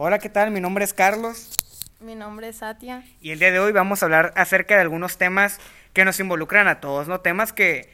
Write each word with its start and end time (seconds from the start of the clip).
Hola, 0.00 0.20
¿qué 0.20 0.28
tal? 0.28 0.52
Mi 0.52 0.60
nombre 0.60 0.84
es 0.84 0.94
Carlos. 0.94 1.50
Mi 1.98 2.14
nombre 2.14 2.50
es 2.50 2.58
Satia. 2.58 3.04
Y 3.20 3.32
el 3.32 3.40
día 3.40 3.50
de 3.50 3.58
hoy 3.58 3.72
vamos 3.72 4.00
a 4.00 4.06
hablar 4.06 4.32
acerca 4.36 4.76
de 4.76 4.82
algunos 4.82 5.18
temas 5.18 5.58
que 5.92 6.04
nos 6.04 6.20
involucran 6.20 6.68
a 6.68 6.78
todos, 6.78 7.08
¿no? 7.08 7.20
Temas 7.20 7.52
que, 7.52 7.90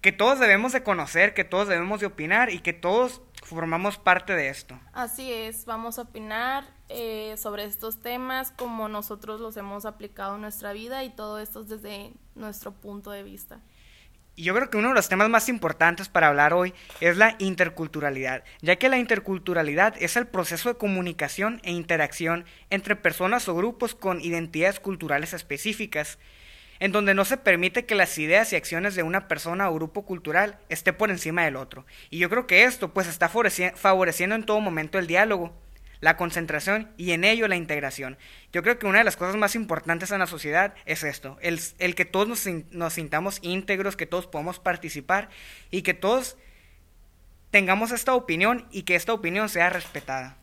que 0.00 0.10
todos 0.10 0.40
debemos 0.40 0.72
de 0.72 0.82
conocer, 0.82 1.32
que 1.32 1.44
todos 1.44 1.68
debemos 1.68 2.00
de 2.00 2.06
opinar 2.06 2.50
y 2.50 2.58
que 2.58 2.72
todos 2.72 3.22
formamos 3.44 3.96
parte 3.96 4.34
de 4.34 4.48
esto. 4.48 4.76
Así 4.92 5.32
es, 5.32 5.66
vamos 5.66 6.00
a 6.00 6.02
opinar 6.02 6.64
eh, 6.88 7.36
sobre 7.38 7.62
estos 7.62 8.02
temas 8.02 8.50
como 8.50 8.88
nosotros 8.88 9.40
los 9.40 9.56
hemos 9.56 9.84
aplicado 9.84 10.34
en 10.34 10.40
nuestra 10.40 10.72
vida 10.72 11.04
y 11.04 11.10
todo 11.10 11.38
esto 11.38 11.62
desde 11.62 12.12
nuestro 12.34 12.72
punto 12.72 13.12
de 13.12 13.22
vista. 13.22 13.60
Y 14.36 14.44
yo 14.44 14.54
creo 14.54 14.70
que 14.70 14.78
uno 14.78 14.88
de 14.88 14.94
los 14.94 15.08
temas 15.08 15.28
más 15.28 15.48
importantes 15.48 16.08
para 16.08 16.28
hablar 16.28 16.54
hoy 16.54 16.72
es 17.00 17.16
la 17.16 17.36
interculturalidad, 17.38 18.44
ya 18.62 18.76
que 18.76 18.88
la 18.88 18.98
interculturalidad 18.98 19.94
es 20.00 20.16
el 20.16 20.26
proceso 20.26 20.68
de 20.68 20.78
comunicación 20.78 21.60
e 21.62 21.72
interacción 21.72 22.44
entre 22.70 22.96
personas 22.96 23.48
o 23.48 23.54
grupos 23.54 23.94
con 23.94 24.20
identidades 24.20 24.80
culturales 24.80 25.34
específicas, 25.34 26.18
en 26.78 26.92
donde 26.92 27.14
no 27.14 27.26
se 27.26 27.36
permite 27.36 27.84
que 27.84 27.94
las 27.94 28.16
ideas 28.16 28.52
y 28.52 28.56
acciones 28.56 28.94
de 28.94 29.02
una 29.02 29.28
persona 29.28 29.68
o 29.68 29.74
grupo 29.74 30.06
cultural 30.06 30.58
esté 30.70 30.94
por 30.94 31.10
encima 31.10 31.44
del 31.44 31.56
otro. 31.56 31.84
Y 32.08 32.18
yo 32.18 32.30
creo 32.30 32.46
que 32.46 32.64
esto 32.64 32.94
pues 32.94 33.06
está 33.06 33.28
favoreciendo 33.28 34.34
en 34.34 34.46
todo 34.46 34.60
momento 34.60 34.98
el 34.98 35.06
diálogo 35.06 35.54
la 36.00 36.16
concentración 36.16 36.90
y 36.96 37.12
en 37.12 37.24
ello 37.24 37.46
la 37.48 37.56
integración. 37.56 38.16
Yo 38.52 38.62
creo 38.62 38.78
que 38.78 38.86
una 38.86 38.98
de 38.98 39.04
las 39.04 39.16
cosas 39.16 39.36
más 39.36 39.54
importantes 39.54 40.10
en 40.10 40.18
la 40.18 40.26
sociedad 40.26 40.74
es 40.86 41.04
esto, 41.04 41.36
el, 41.40 41.60
el 41.78 41.94
que 41.94 42.04
todos 42.04 42.46
nos, 42.70 42.92
sintamos 42.92 43.38
íntegros, 43.42 43.96
que 43.96 44.06
todos 44.06 44.26
podamos 44.26 44.58
participar 44.58 45.28
y 45.70 45.82
que 45.82 45.94
todos 45.94 46.36
tengamos 47.50 47.92
esta 47.92 48.14
opinión 48.14 48.66
y 48.70 48.82
que 48.82 48.94
esta 48.94 49.12
opinión 49.12 49.48
sea 49.48 49.70
respetada. 49.70 50.36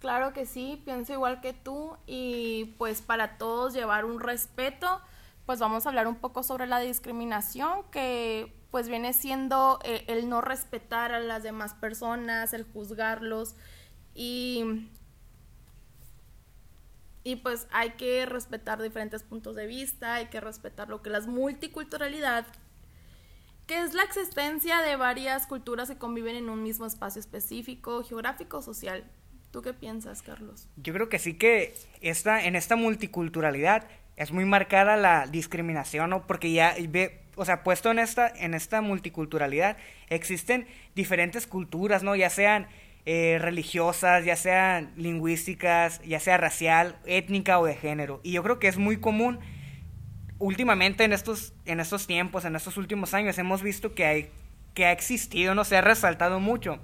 Claro 0.00 0.32
que 0.32 0.46
sí, 0.46 0.80
pienso 0.84 1.12
igual 1.12 1.40
que 1.40 1.52
tú 1.52 1.96
y 2.06 2.76
pues 2.78 3.02
para 3.02 3.36
todos 3.36 3.74
llevar 3.74 4.04
un 4.04 4.20
respeto, 4.20 5.00
pues 5.44 5.58
vamos 5.58 5.86
a 5.86 5.88
hablar 5.88 6.06
un 6.06 6.16
poco 6.16 6.44
sobre 6.44 6.68
la 6.68 6.78
discriminación 6.78 7.82
que 7.90 8.54
pues 8.70 8.88
viene 8.88 9.12
siendo 9.12 9.80
eh, 9.82 10.04
el 10.06 10.28
no 10.28 10.40
respetar 10.40 11.12
a 11.12 11.20
las 11.20 11.42
demás 11.42 11.74
personas, 11.74 12.52
el 12.52 12.64
juzgarlos, 12.64 13.56
y, 14.14 14.88
y 17.24 17.36
pues 17.36 17.66
hay 17.70 17.90
que 17.90 18.26
respetar 18.26 18.80
diferentes 18.82 19.22
puntos 19.22 19.54
de 19.54 19.66
vista, 19.66 20.14
hay 20.14 20.26
que 20.26 20.40
respetar 20.40 20.88
lo 20.88 21.02
que 21.02 21.10
la 21.10 21.20
multiculturalidad, 21.20 22.46
que 23.66 23.82
es 23.82 23.94
la 23.94 24.02
existencia 24.02 24.80
de 24.80 24.96
varias 24.96 25.46
culturas 25.46 25.88
que 25.88 25.98
conviven 25.98 26.36
en 26.36 26.48
un 26.48 26.62
mismo 26.62 26.86
espacio 26.86 27.20
específico, 27.20 28.02
geográfico, 28.02 28.62
social. 28.62 29.04
¿Tú 29.50 29.62
qué 29.62 29.72
piensas, 29.72 30.22
Carlos? 30.22 30.68
Yo 30.76 30.92
creo 30.92 31.08
que 31.08 31.18
sí 31.18 31.34
que 31.34 31.74
esta, 32.00 32.44
en 32.44 32.54
esta 32.56 32.76
multiculturalidad 32.76 33.86
es 34.16 34.32
muy 34.32 34.44
marcada 34.44 34.96
la 34.96 35.26
discriminación, 35.26 36.10
¿no? 36.10 36.26
Porque 36.26 36.52
ya 36.52 36.74
ve, 36.88 37.20
o 37.36 37.44
sea, 37.44 37.62
puesto 37.62 37.90
en 37.90 38.00
esta, 38.00 38.28
en 38.28 38.52
esta 38.52 38.80
multiculturalidad, 38.80 39.76
existen 40.08 40.66
diferentes 40.94 41.46
culturas, 41.46 42.02
¿no? 42.02 42.16
Ya 42.16 42.28
sean 42.28 42.66
eh, 43.10 43.38
religiosas, 43.38 44.26
ya 44.26 44.36
sean 44.36 44.92
lingüísticas, 44.94 46.02
ya 46.02 46.20
sea 46.20 46.36
racial, 46.36 46.98
étnica 47.06 47.58
o 47.58 47.64
de 47.64 47.74
género. 47.74 48.20
Y 48.22 48.32
yo 48.32 48.42
creo 48.42 48.58
que 48.58 48.68
es 48.68 48.76
muy 48.76 48.98
común 48.98 49.38
últimamente 50.38 51.04
en 51.04 51.14
estos, 51.14 51.54
en 51.64 51.80
estos 51.80 52.06
tiempos, 52.06 52.44
en 52.44 52.54
estos 52.54 52.76
últimos 52.76 53.14
años, 53.14 53.38
hemos 53.38 53.62
visto 53.62 53.94
que, 53.94 54.04
hay, 54.04 54.30
que 54.74 54.84
ha 54.84 54.92
existido, 54.92 55.54
no 55.54 55.64
se 55.64 55.78
ha 55.78 55.80
resaltado 55.80 56.38
mucho 56.38 56.80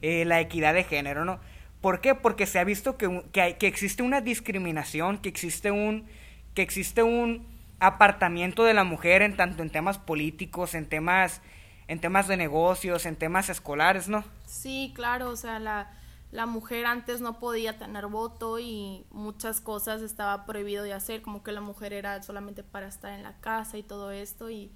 eh, 0.00 0.24
la 0.24 0.40
equidad 0.40 0.74
de 0.74 0.82
género, 0.82 1.24
¿no? 1.24 1.38
¿Por 1.80 2.00
qué? 2.00 2.16
Porque 2.16 2.46
se 2.46 2.58
ha 2.58 2.64
visto 2.64 2.96
que, 2.96 3.22
que, 3.32 3.66
existe 3.68 4.02
una 4.02 4.20
discriminación, 4.20 5.18
que 5.18 5.28
existe 5.28 5.70
un, 5.70 6.08
que 6.54 6.62
existe 6.62 7.04
un 7.04 7.46
apartamiento 7.78 8.64
de 8.64 8.74
la 8.74 8.82
mujer 8.82 9.22
en 9.22 9.36
tanto 9.36 9.62
en 9.62 9.70
temas 9.70 9.98
políticos, 9.98 10.74
en 10.74 10.86
temas 10.86 11.40
en 11.88 12.00
temas 12.00 12.28
de 12.28 12.36
negocios, 12.36 13.06
en 13.06 13.16
temas 13.16 13.48
escolares, 13.48 14.08
¿no? 14.08 14.24
Sí, 14.46 14.92
claro, 14.94 15.30
o 15.30 15.36
sea, 15.36 15.58
la, 15.58 15.90
la 16.30 16.46
mujer 16.46 16.86
antes 16.86 17.20
no 17.20 17.38
podía 17.38 17.78
tener 17.78 18.06
voto 18.06 18.58
y 18.58 19.04
muchas 19.10 19.60
cosas 19.60 20.00
estaba 20.00 20.46
prohibido 20.46 20.82
de 20.82 20.94
hacer, 20.94 21.22
como 21.22 21.42
que 21.42 21.52
la 21.52 21.60
mujer 21.60 21.92
era 21.92 22.22
solamente 22.22 22.62
para 22.62 22.88
estar 22.88 23.12
en 23.12 23.22
la 23.22 23.38
casa 23.40 23.76
y 23.76 23.82
todo 23.82 24.10
esto 24.10 24.48
y, 24.48 24.72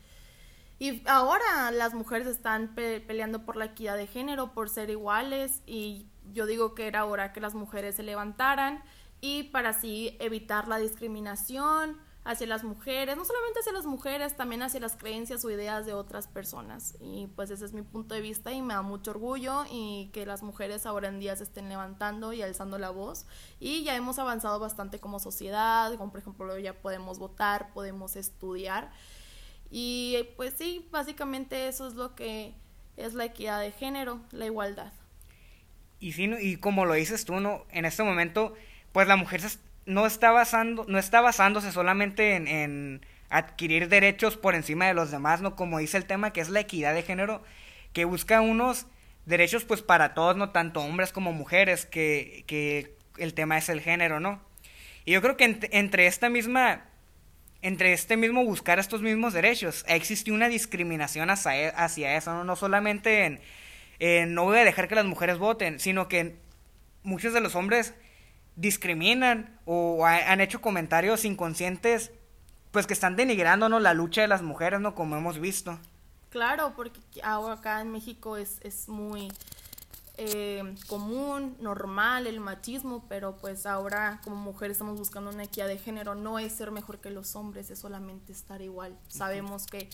y 0.78 1.03
ahora 1.09 1.71
las 1.71 1.94
mujeres 1.94 2.27
están 2.27 2.75
peleando 2.75 3.47
por 3.47 3.56
la 3.56 3.67
equidad 3.67 3.97
de 3.97 4.06
género, 4.06 4.53
por 4.53 4.69
ser 4.69 4.91
iguales 4.91 5.62
y 5.67 6.06
yo 6.33 6.44
digo 6.44 6.75
que 6.75 6.87
era 6.87 7.06
hora 7.06 7.33
que 7.33 7.41
las 7.41 7.55
mujeres 7.55 7.97
se 7.97 8.03
levantaran 8.03 8.83
y 9.23 9.44
para 9.44 9.71
así 9.71 10.15
evitar 10.21 10.69
la 10.69 10.77
discriminación, 10.77 11.99
hacia 12.26 12.47
las 12.48 12.64
mujeres, 12.64 13.16
no 13.16 13.25
solamente 13.25 13.60
hacia 13.60 13.72
las 13.72 13.87
mujeres, 13.87 14.37
también 14.37 14.60
hacia 14.62 14.81
las 14.81 14.97
creencias 14.97 15.44
o 15.44 15.50
ideas 15.50 15.87
de 15.87 15.92
otras 15.92 16.26
personas. 16.26 16.97
Y 17.00 17.28
pues 17.37 17.50
ese 17.50 17.64
es 17.64 17.72
mi 17.72 17.82
punto 17.82 18.16
de 18.16 18.20
vista 18.20 18.53
y 18.53 18.62
me 18.62 18.75
da 18.75 18.82
mucho 18.82 19.12
orgullo 19.12 19.64
y 19.70 20.10
que 20.12 20.26
las 20.26 20.42
mujeres 20.42 20.87
ahora 20.87 21.06
en 21.06 21.20
día 21.20 21.37
se 21.37 21.44
estén 21.44 21.69
levantando 21.69 22.32
y 22.32 22.42
alzando 22.42 22.78
la 22.78 22.91
voz. 22.91 23.26
Y 23.60 23.84
ya 23.84 23.94
hemos 23.94 24.19
avanzado 24.19 24.59
bastante 24.59 24.98
como 24.98 25.20
sociedad, 25.20 25.94
como 25.97 26.10
por 26.10 26.20
ejemplo 26.20 26.59
ya 26.59 26.75
podemos 26.75 27.20
votar, 27.20 27.72
podemos 27.72 28.16
estudiar. 28.16 28.91
Y 29.70 30.19
pues 30.37 30.54
sí, 30.58 30.88
básicamente 30.91 31.69
eso 31.69 31.87
es 31.87 31.94
lo 31.94 32.16
que 32.16 32.54
es 32.97 33.14
la 33.14 33.25
equidad 33.25 33.60
de 33.60 33.70
género, 33.70 34.20
la 34.32 34.47
igualdad. 34.47 34.93
Y, 36.00 36.12
y 36.20 36.56
como 36.56 36.87
lo 36.87 36.94
dices 36.94 37.25
tú, 37.25 37.38
¿no? 37.38 37.64
en 37.70 37.84
este 37.84 38.03
momento, 38.03 38.54
pues 38.93 39.06
la 39.06 39.16
mujer 39.16 39.41
se 39.41 39.47
no 39.87 40.05
está, 40.05 40.33
basando, 40.33 40.85
no 40.89 40.99
está 40.99 41.21
basándose 41.21 41.73
solamente 41.73 42.35
en, 42.35 43.01
adquirir 43.31 43.89
derechos 43.89 44.37
por 44.37 44.55
encima 44.55 44.87
de 44.87 44.95
los 44.95 45.11
demás, 45.11 45.41
¿no? 45.41 45.57
Como 45.57 45.79
dice 45.79 45.97
el 45.97 46.07
tema, 46.07 46.33
que 46.33 46.41
es 46.41 46.49
la 46.49 46.61
equidad 46.61 46.95
de 46.95 47.03
género, 47.03 47.43
que 47.93 48.05
busca 48.05 48.41
unos 48.41 48.87
derechos 49.25 49.65
pues 49.65 49.83
para 49.83 50.15
todos, 50.15 50.37
no 50.37 50.51
tanto 50.51 50.81
hombres 50.81 51.13
como 51.13 51.33
mujeres, 51.33 51.87
que, 51.87 52.45
que 52.47 52.95
el 53.19 53.35
tema 53.35 53.59
es 53.59 53.69
el 53.69 53.81
género, 53.81 54.21
¿no? 54.21 54.41
Y 55.05 55.13
yo 55.13 55.23
creo 55.23 55.37
que 55.37 55.59
entre 55.73 56.07
esta 56.07 56.29
misma, 56.29 56.85
entre 57.63 57.93
este 57.93 58.17
mismo 58.17 58.45
buscar 58.45 58.79
estos 58.79 59.03
mismos 59.03 59.33
derechos, 59.33 59.85
existe 59.89 60.31
una 60.31 60.49
discriminación 60.49 61.31
hacia, 61.31 61.57
e, 61.57 61.73
hacia 61.77 62.17
eso, 62.17 62.33
¿no? 62.33 62.45
No 62.45 62.55
solamente 62.57 63.25
en, 63.25 63.41
en 63.99 64.35
no 64.35 64.45
voy 64.45 64.59
a 64.59 64.65
dejar 64.65 64.89
que 64.89 64.95
las 64.95 65.05
mujeres 65.05 65.39
voten, 65.39 65.81
sino 65.81 66.09
que 66.09 66.37
muchos 67.03 67.33
de 67.33 67.41
los 67.41 67.55
hombres 67.55 67.95
discriminan 68.56 69.59
o 69.65 70.05
han 70.06 70.41
hecho 70.41 70.61
comentarios 70.61 71.25
inconscientes 71.25 72.11
pues 72.71 72.87
que 72.87 72.94
están 72.94 73.17
denigrándonos 73.17 73.81
la 73.81 73.94
lucha 73.94 74.22
de 74.22 74.28
las 74.28 74.43
mujeres, 74.43 74.81
¿no? 74.81 74.94
Como 74.94 75.17
hemos 75.17 75.39
visto. 75.39 75.78
Claro, 76.31 76.75
porque 76.77 77.00
ahora 77.22 77.55
acá 77.55 77.81
en 77.81 77.93
México 77.93 78.37
es, 78.37 78.59
es 78.62 78.89
muy 78.89 79.33
eh, 80.19 80.75
común, 80.87 81.56
normal 81.60 82.27
el 82.27 82.41
machismo, 82.41 83.04
pero 83.09 83.37
pues 83.37 83.66
ahora 83.66 84.21
como 84.25 84.37
mujeres 84.37 84.77
estamos 84.77 84.99
buscando 84.99 85.31
una 85.31 85.44
equidad 85.44 85.69
de 85.69 85.78
género, 85.78 86.15
no 86.15 86.38
es 86.38 86.53
ser 86.53 86.71
mejor 86.71 87.00
que 87.00 87.10
los 87.10 87.37
hombres, 87.37 87.71
es 87.71 87.78
solamente 87.78 88.32
estar 88.32 88.62
igual. 88.62 88.97
Sabemos 89.09 89.66
que 89.66 89.91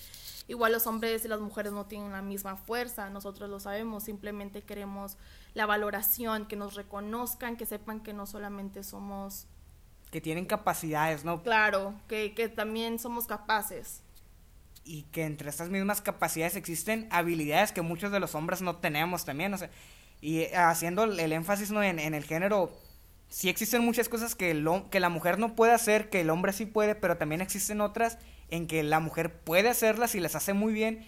igual 0.47 0.73
los 0.73 0.87
hombres 0.87 1.25
y 1.25 1.29
las 1.29 1.41
mujeres 1.41 1.73
no 1.73 1.87
tienen 1.87 2.13
la 2.13 2.23
misma 2.23 2.57
fuerza, 2.57 3.11
nosotros 3.11 3.51
lo 3.51 3.59
sabemos, 3.59 4.05
simplemente 4.05 4.63
queremos 4.63 5.17
la 5.55 5.67
valoración, 5.67 6.47
que 6.47 6.55
nos 6.55 6.75
reconozcan, 6.75 7.57
que 7.57 7.67
sepan 7.67 8.01
que 8.01 8.13
no 8.13 8.27
solamente 8.27 8.85
somos... 8.85 9.47
Que 10.11 10.21
tienen 10.21 10.47
capacidades, 10.47 11.25
¿no? 11.25 11.43
Claro, 11.43 11.95
que, 12.07 12.35
que 12.35 12.49
también 12.49 12.99
somos 12.99 13.27
capaces 13.27 14.03
y 14.85 15.03
que 15.05 15.25
entre 15.25 15.49
estas 15.49 15.69
mismas 15.69 16.01
capacidades 16.01 16.57
existen 16.57 17.09
habilidades 17.11 17.73
que 17.73 17.83
muchos 17.83 18.11
de 18.13 18.21
los 18.21 18.35
hombres 18.35 18.63
no 18.63 18.77
tenemos 18.77 19.25
también. 19.25 19.55
O 19.55 19.59
sea, 19.59 19.71
y 20.23 20.45
haciendo 20.55 21.03
el 21.03 21.33
énfasis 21.33 21.73
¿no? 21.73 21.83
en, 21.83 21.99
el 21.99 22.25
género, 22.25 22.73
sí 23.29 23.49
existen 23.49 23.85
muchas 23.85 24.09
cosas 24.09 24.37
que, 24.37 24.53
el, 24.53 24.67
que 24.89 25.01
la 25.01 25.09
mujer 25.09 25.41
no 25.41 25.57
puede 25.57 25.73
hacer, 25.73 26.11
que 26.11 26.21
el 26.21 26.31
hombre 26.31 26.53
sí 26.53 26.65
puede, 26.65 26.95
pero 26.95 27.17
también 27.17 27.41
existen 27.41 27.81
otras 27.81 28.19
en 28.49 28.69
que 28.69 28.85
la 28.85 29.01
mujer 29.01 29.41
puede 29.41 29.69
hacerlas 29.69 30.15
y 30.15 30.21
las 30.21 30.37
hace 30.37 30.53
muy 30.53 30.73
bien. 30.73 31.05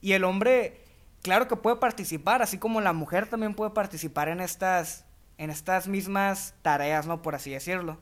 Y 0.00 0.12
el 0.14 0.24
hombre, 0.24 0.80
claro 1.22 1.46
que 1.46 1.54
puede 1.54 1.76
participar, 1.76 2.42
así 2.42 2.58
como 2.58 2.80
la 2.80 2.92
mujer 2.92 3.28
también 3.28 3.54
puede 3.54 3.70
participar 3.70 4.28
en 4.28 4.40
estas, 4.40 5.04
en 5.38 5.50
estas 5.50 5.86
mismas 5.86 6.54
tareas, 6.62 7.06
¿no? 7.06 7.22
Por 7.22 7.36
así 7.36 7.52
decirlo. 7.52 8.00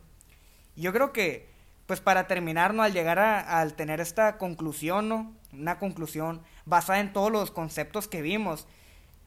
yo 0.77 0.95
creo 0.95 1.13
que, 1.13 1.53
pues 1.87 2.01
para 2.01 2.27
terminar, 2.27 2.73
¿no? 2.73 2.83
Al 2.83 2.95
llegar 2.95 3.19
a, 3.19 3.61
al 3.61 3.75
tener 3.75 4.01
esta 4.01 4.39
conclusión, 4.39 5.11
¿no? 5.11 5.35
Una 5.53 5.79
conclusión 5.79 6.43
basada 6.65 7.01
en 7.01 7.13
todos 7.13 7.31
los 7.31 7.51
conceptos 7.51 8.09
que 8.09 8.23
vimos, 8.23 8.67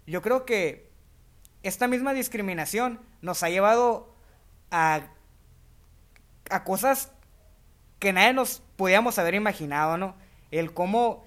yo 0.07 0.23
creo 0.23 0.43
que 0.43 0.86
esta 1.67 1.87
misma 1.87 2.13
discriminación 2.13 2.99
nos 3.21 3.43
ha 3.43 3.49
llevado 3.49 4.13
a, 4.71 5.01
a 6.49 6.63
cosas 6.63 7.11
que 7.99 8.13
nadie 8.13 8.33
nos 8.33 8.61
podíamos 8.75 9.17
haber 9.19 9.35
imaginado, 9.35 9.97
¿no? 9.97 10.15
El 10.51 10.73
cómo 10.73 11.25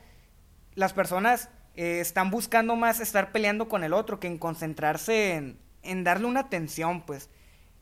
las 0.75 0.93
personas 0.93 1.49
eh, 1.75 2.01
están 2.01 2.31
buscando 2.31 2.77
más 2.77 3.01
estar 3.01 3.33
peleando 3.33 3.69
con 3.69 3.85
el 3.85 3.93
otro 3.93 4.21
que 4.21 4.29
en 4.29 4.39
concentrarse 4.39 5.35
en, 5.35 5.59
en 5.83 6.05
darle 6.05 6.27
una 6.27 6.41
atención, 6.41 7.03
pues. 7.03 7.29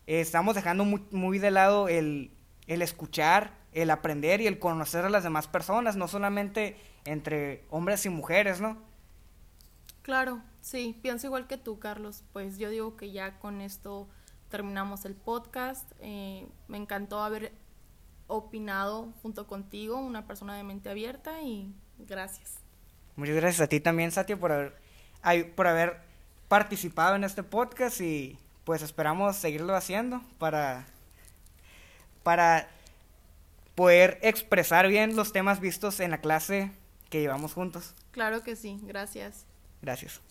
estamos 0.07 0.55
dejando 0.55 0.85
muy, 0.85 1.05
muy 1.11 1.39
de 1.39 1.51
lado 1.51 1.87
el, 1.87 2.31
el 2.67 2.81
escuchar, 2.81 3.53
el 3.73 3.91
aprender 3.91 4.41
y 4.41 4.47
el 4.47 4.57
conocer 4.59 5.05
a 5.05 5.09
las 5.09 5.23
demás 5.23 5.47
personas, 5.47 5.95
no 5.95 6.07
solamente 6.07 6.77
entre 7.05 7.63
hombres 7.69 8.05
y 8.05 8.09
mujeres, 8.09 8.59
¿no? 8.59 8.77
Claro, 10.01 10.41
sí, 10.61 10.97
pienso 11.01 11.27
igual 11.27 11.47
que 11.47 11.57
tú, 11.57 11.79
Carlos. 11.79 12.23
Pues 12.33 12.57
yo 12.57 12.69
digo 12.69 12.95
que 12.95 13.11
ya 13.11 13.39
con 13.39 13.61
esto 13.61 14.07
terminamos 14.49 15.05
el 15.05 15.15
podcast. 15.15 15.91
Eh, 15.99 16.47
me 16.67 16.77
encantó 16.77 17.21
haber 17.21 17.53
opinado 18.27 19.13
junto 19.21 19.47
contigo, 19.47 19.97
una 19.97 20.25
persona 20.27 20.55
de 20.55 20.63
mente 20.63 20.89
abierta 20.89 21.41
y 21.41 21.73
gracias. 21.97 22.59
Muchas 23.15 23.35
gracias 23.35 23.61
a 23.61 23.67
ti 23.67 23.79
también, 23.79 24.11
Satya, 24.11 24.37
por 24.37 24.51
haber, 24.51 24.75
por 25.55 25.67
haber 25.67 26.01
participado 26.47 27.15
en 27.15 27.23
este 27.23 27.43
podcast 27.43 27.99
y 28.01 28.37
pues 28.63 28.81
esperamos 28.81 29.35
seguirlo 29.35 29.75
haciendo 29.75 30.21
para, 30.37 30.85
para 32.23 32.69
poder 33.75 34.19
expresar 34.21 34.87
bien 34.87 35.15
los 35.15 35.33
temas 35.33 35.59
vistos 35.59 35.99
en 35.99 36.11
la 36.11 36.19
clase 36.19 36.71
que 37.09 37.19
llevamos 37.19 37.53
juntos. 37.53 37.95
Claro 38.11 38.43
que 38.43 38.55
sí, 38.55 38.79
gracias. 38.83 39.45
Gracias. 39.81 40.21